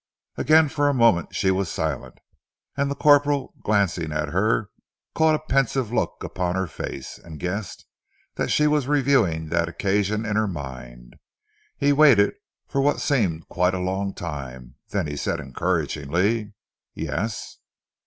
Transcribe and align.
Again 0.35 0.67
for 0.67 0.89
a 0.89 0.95
moment 0.95 1.35
she 1.35 1.51
was 1.51 1.69
silent, 1.69 2.17
and 2.75 2.89
the 2.89 2.95
corporal 2.95 3.53
glancing 3.61 4.11
at 4.11 4.29
her 4.29 4.71
caught 5.13 5.35
a 5.35 5.47
pensive 5.53 5.93
look 5.93 6.23
upon 6.23 6.55
her 6.55 6.65
face, 6.65 7.19
and 7.19 7.39
guessed 7.39 7.85
that 8.33 8.49
she 8.49 8.65
was 8.65 8.87
reviewing 8.87 9.49
that 9.49 9.69
occasion 9.69 10.25
in 10.25 10.37
her 10.37 10.47
mind. 10.47 11.17
He 11.77 11.93
waited 11.93 12.33
for 12.67 12.81
what 12.81 12.99
seemed 12.99 13.47
quite 13.47 13.75
a 13.75 13.79
long 13.79 14.15
time, 14.15 14.73
then 14.89 15.05
he 15.05 15.15
said 15.15 15.39
encouragingly, 15.39 16.55
"Yes?" 16.95 17.59